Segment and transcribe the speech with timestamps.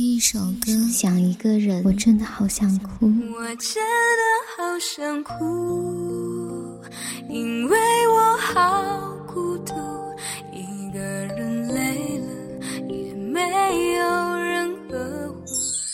[0.00, 3.04] 听一首歌，想一个人，我真的好想哭。
[3.04, 3.84] 我真
[4.16, 4.22] 的
[4.56, 6.80] 好想哭，
[7.28, 7.76] 因为
[8.08, 9.74] 我好孤独，
[10.54, 12.28] 一个人累了
[12.88, 15.44] 也没有人呵护。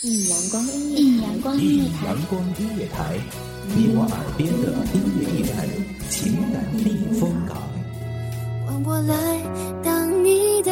[0.03, 3.19] 一阳光音乐，一阳光音乐台，阳光音乐台，
[3.75, 5.67] 你我耳边的音乐驿站，
[6.09, 7.57] 情感避风港。
[8.65, 9.13] 换我来
[9.83, 10.71] 当你的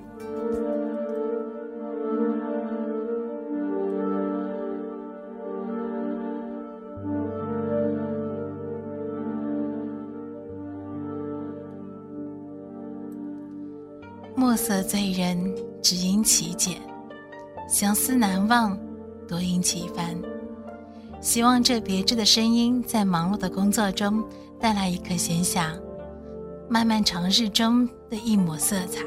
[14.71, 16.77] 色醉人，只因其简；
[17.67, 18.79] 相思难忘，
[19.27, 20.15] 多因其繁。
[21.19, 24.23] 希望这别致的声音，在忙碌的工作中
[24.61, 25.77] 带来一刻闲暇，
[26.69, 29.03] 漫漫长日中的一抹色彩。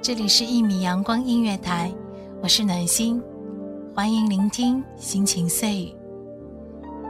[0.00, 1.92] 这里是一米阳光音乐台，
[2.40, 3.20] 我是暖心，
[3.96, 5.92] 欢迎聆听心情碎语。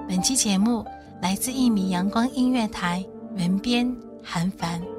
[0.08, 0.82] 本期节目
[1.20, 3.05] 来自一米阳光音乐台，
[3.36, 4.94] 文编韩凡。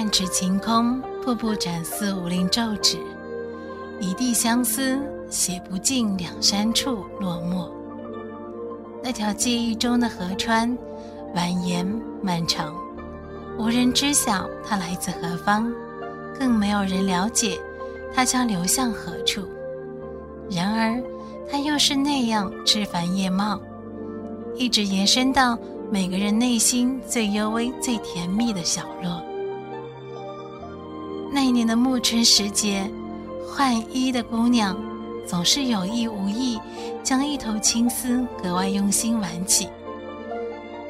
[0.00, 2.96] 半指晴空，瀑布展似武林皱纸，
[4.00, 7.68] 一地相思，写不尽两山处落寞。
[9.02, 10.70] 那条记忆中的河川，
[11.34, 12.74] 蜿蜒漫长，
[13.58, 15.70] 无人知晓它来自何方，
[16.38, 17.60] 更没有人了解
[18.14, 19.46] 它将流向何处。
[20.50, 20.98] 然而，
[21.52, 23.60] 它又是那样枝繁叶茂，
[24.56, 25.58] 一直延伸到
[25.90, 29.22] 每个人内心最幽微、最甜蜜的角落。
[31.50, 32.90] 年的暮春时节，
[33.46, 34.76] 换衣的姑娘
[35.26, 36.58] 总是有意无意
[37.02, 39.68] 将一头青丝格外用心挽起，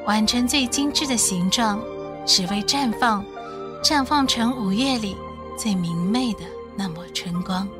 [0.07, 1.81] 挽成最精致的形状，
[2.27, 3.25] 只为绽放，
[3.83, 5.17] 绽放成五月里
[5.57, 6.41] 最明媚的
[6.77, 7.67] 那抹春光。《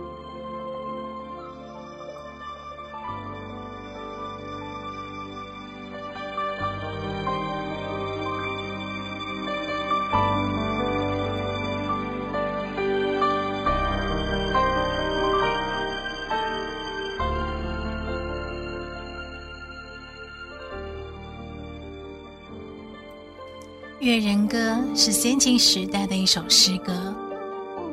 [24.01, 24.57] 越人歌》
[24.99, 27.15] 是先秦时代的一首诗歌，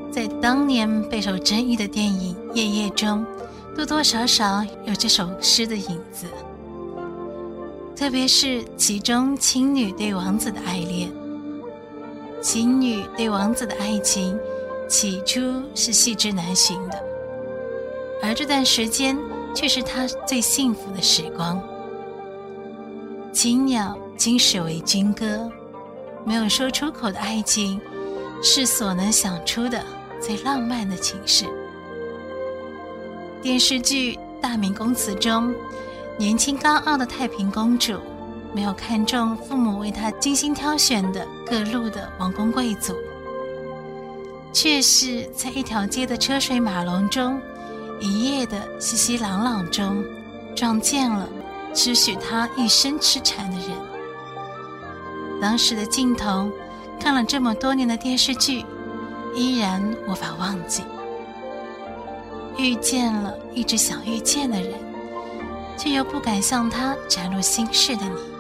[0.10, 3.26] 在当年备受争议的电影《夜夜》中，
[3.76, 6.26] 多多少少有这首诗的影子。
[7.94, 11.12] 特别是其中青女对王子的爱恋，
[12.42, 14.40] 青女对王子的爱情
[14.88, 17.04] 起初是细致难寻的，
[18.24, 19.18] 而这段时间
[19.54, 21.62] 却是她最幸福的时光。
[23.34, 25.52] 青鸟今始为君歌。
[26.28, 27.80] 没有说出口的爱情，
[28.44, 29.82] 是所能想出的
[30.20, 31.46] 最浪漫的情事。
[33.42, 35.56] 电视剧《大明宫词》中，
[36.18, 37.98] 年轻高傲的太平公主，
[38.54, 42.94] 没有看中父母为她精心挑选的各路的王公贵族，
[44.52, 47.40] 却是在一条街的车水马龙中，
[48.02, 50.04] 一夜的熙熙攘攘中，
[50.54, 51.26] 撞见了
[51.74, 53.87] 只许她一生痴缠的人。
[55.42, 56.52] 当时的镜头，
[57.00, 58.66] 看了这么多年的电视剧，
[59.36, 60.84] 依然无法忘记。
[62.58, 64.74] 遇见了一直想遇见的人，
[65.78, 68.37] 却又不敢向他展露心事的你。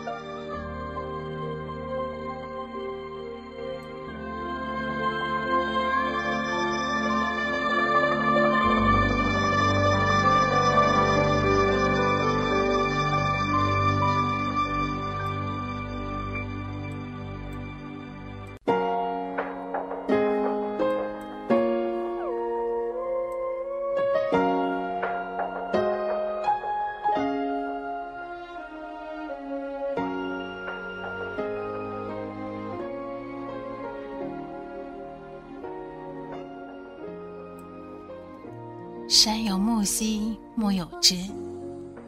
[39.27, 41.17] 山有木兮木有枝。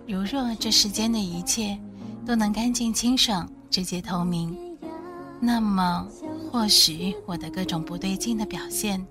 [0.08, 1.78] 如若这世间的一切
[2.26, 4.58] 都能干净清爽、直接透明，
[5.38, 6.08] 那么
[6.50, 9.06] 或许我的各种不对劲的表现、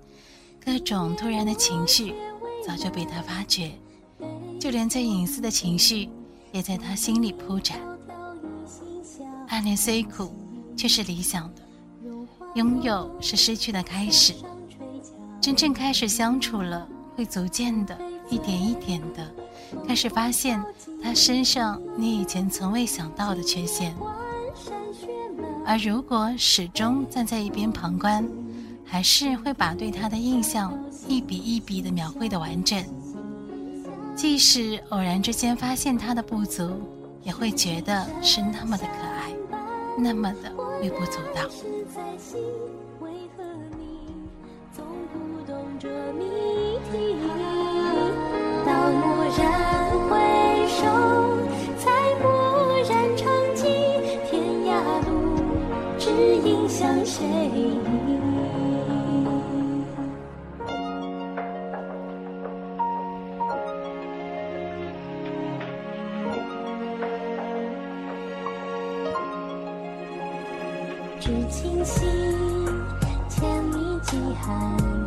[0.65, 2.15] 各种突然的情绪，
[2.65, 3.73] 早就被他发觉。
[4.59, 6.09] 就连最隐私的情绪，
[6.51, 7.77] 也在他心里铺展。
[9.49, 10.33] 暗恋虽苦，
[10.75, 11.61] 却是理想的。
[12.55, 14.33] 拥有是失去的开始，
[15.39, 16.89] 真正开始相处了，
[17.19, 17.97] 会逐渐的，
[18.29, 19.29] 一点一点的，
[19.85, 20.63] 开始发现
[21.03, 23.93] 他身上你以前从未想到的缺陷。
[25.65, 28.25] 而如果始终站在一边旁观，
[28.85, 30.73] 还是会把对他的印象
[31.09, 32.81] 一笔一笔的描绘的完整。
[34.15, 36.71] 即使偶然之间发现他的不足，
[37.23, 39.35] 也会觉得是那么的可爱，
[39.97, 41.41] 那么的微不足道。
[49.29, 50.17] 蓦然回
[50.67, 50.87] 首，
[51.77, 52.25] 才蓦
[52.89, 53.67] 然长记，
[54.27, 54.73] 天涯
[55.07, 55.37] 路，
[55.99, 57.77] 只影向谁依？
[71.19, 72.09] 知青心，
[73.29, 74.98] 千里寄寒。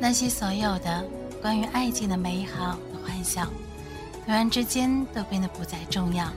[0.00, 1.04] 那些所有的
[1.42, 3.46] 关于爱情的美好和幻想，
[4.24, 6.28] 突然之间都变得不再重要。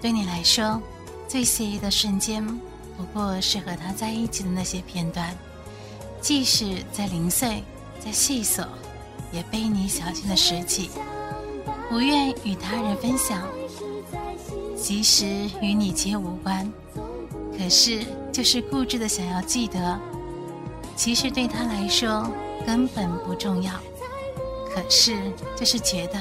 [0.00, 0.80] 对你来说，
[1.26, 2.46] 最惬意的瞬间，
[2.96, 5.34] 不过是和他在一起的那些片段，
[6.20, 7.62] 即使再零碎、
[7.98, 8.66] 再细琐，
[9.32, 10.90] 也被你小心的拾起，
[11.88, 13.42] 不愿与他人分享。
[14.76, 15.26] 即使
[15.60, 16.70] 与你皆无关，
[17.58, 19.98] 可是就是固执的想要记得。
[20.94, 22.30] 其实对他来说
[22.68, 23.72] 根本不重要，
[24.70, 25.16] 可是
[25.56, 26.20] 就是觉得，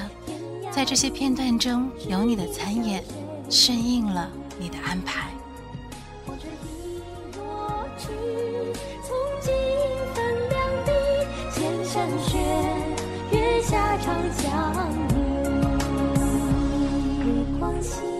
[0.71, 3.03] 在这些片段中有你的参演，
[3.49, 5.27] 顺应了你的安排。
[13.29, 14.73] 月下长相
[18.13, 18.16] 依。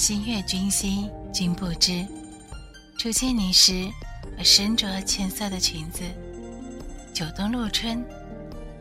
[0.00, 2.06] 心悦君心，君不知。
[2.98, 3.86] 初见你时，
[4.38, 6.00] 我身着浅色的裙子，
[7.12, 8.02] 九冬入春，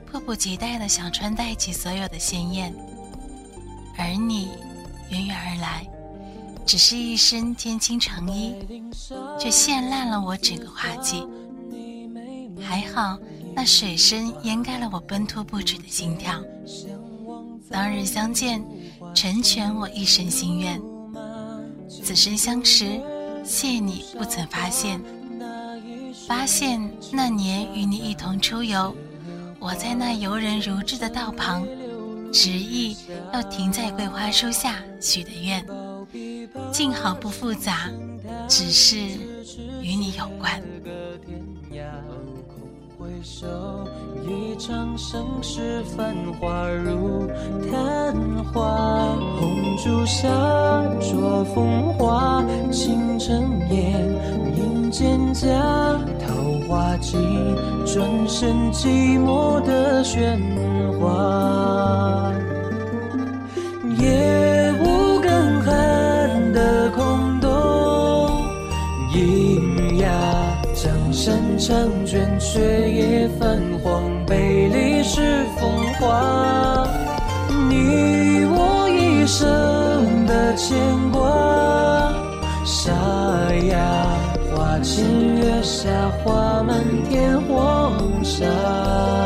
[0.09, 2.73] 迫不及待的想穿戴起所有的鲜艳。
[3.97, 4.47] 而你
[5.09, 5.85] 远远而来，
[6.65, 8.55] 只是一身天青长衣，
[9.37, 11.27] 却陷烂了我整个花季。
[12.61, 13.19] 还好
[13.53, 16.41] 那水声掩盖了我奔突不止的心跳。
[17.69, 18.63] 当日相见，
[19.13, 20.81] 成全我一生心愿。
[21.89, 23.01] 此生相识，
[23.43, 25.01] 谢你不曾发现。
[26.27, 26.79] 发现
[27.11, 28.95] 那年与你一同出游，
[29.57, 31.65] 我在那游人如织的道旁，
[32.31, 32.95] 执意
[33.33, 35.65] 要停在桂花树下许的愿。
[36.71, 37.89] 静好不复杂，
[38.47, 38.97] 只是
[39.81, 40.61] 与你有关。
[42.99, 43.47] 回首
[44.27, 47.25] 一场盛世繁华如
[47.71, 48.13] 昙
[48.51, 50.27] 花，红烛下
[50.99, 54.05] 着风花，倾城烟，
[54.57, 55.47] 影蒹葭，
[56.19, 57.15] 桃花季，
[57.85, 60.37] 转身寂寞的喧
[60.99, 62.33] 哗。
[63.97, 64.38] 夜
[71.59, 76.87] 山长卷，却也泛黄，杯里是风化。
[77.69, 80.79] 你我一生的牵
[81.11, 81.19] 挂，
[82.63, 82.93] 沙
[83.69, 84.07] 哑
[84.55, 85.03] 花前
[85.35, 85.89] 月下，
[86.23, 89.18] 花满天黄沙。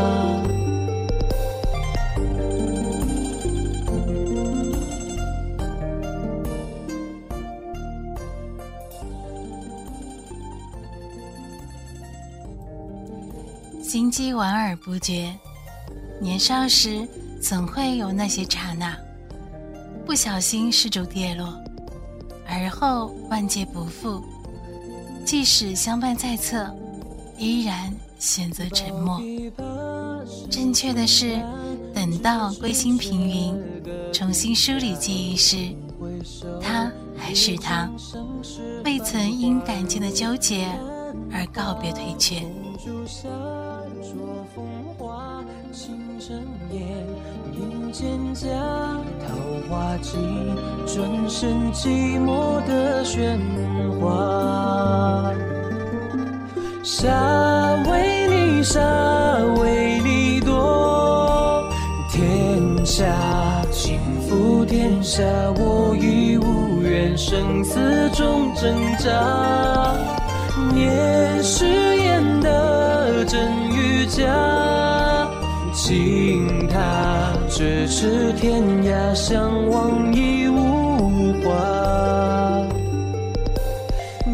[13.94, 15.32] 心机莞尔不绝，
[16.20, 17.08] 年少时
[17.40, 18.98] 总会有那些刹那，
[20.04, 21.54] 不小心失足跌落，
[22.48, 24.20] 而后万劫不复。
[25.24, 26.76] 即使相伴在侧，
[27.38, 29.22] 依然选择沉默。
[30.50, 31.40] 正确的是，
[31.94, 33.56] 等到归心平云，
[34.12, 35.70] 重新梳理记忆时，
[36.60, 37.88] 他还是他，
[38.84, 40.68] 未曾因感情的纠结
[41.32, 42.42] 而告别退却。
[47.94, 48.50] 蒹葭，
[49.22, 49.36] 桃
[49.70, 50.18] 花季，
[50.88, 53.38] 转身寂寞的喧
[54.00, 55.32] 哗。
[56.84, 57.12] 沙
[57.88, 58.82] 为你沙
[59.62, 61.64] 为你夺，
[62.10, 63.06] 天下
[63.72, 65.24] 倾覆天下，
[65.56, 69.96] 我已无缘生死中挣扎。
[70.74, 74.24] 念誓言的真与假，
[75.74, 76.82] 轻叹
[77.64, 82.68] 咫尺天涯，相望已无话。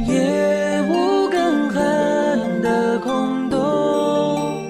[0.08, 4.64] 夜无更寒的空洞，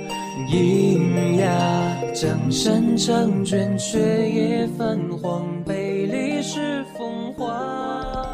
[0.52, 1.48] 阴哑
[2.14, 8.28] 江山长卷，却也泛黄，杯里是风华。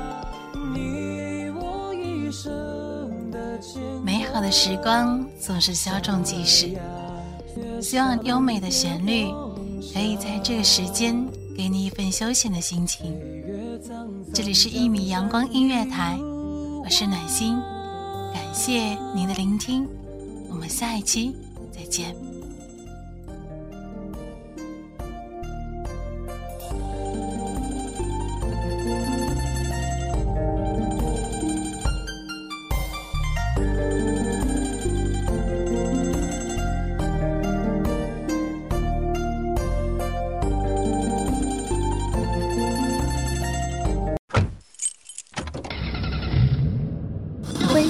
[0.74, 2.52] 你我一生
[3.30, 6.70] 的牵美好的时光总是稍纵即逝，
[7.80, 9.28] 希望优美的旋律
[9.96, 11.16] 可以在这个时间
[11.56, 13.18] 给你一份休闲的心情。
[14.34, 16.20] 这里是一米阳光音乐台，
[16.84, 17.56] 我是暖心，
[18.34, 19.88] 感谢您的聆听，
[20.50, 21.34] 我们下一期
[21.72, 22.14] 再见。